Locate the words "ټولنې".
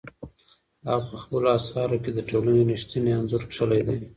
2.29-2.61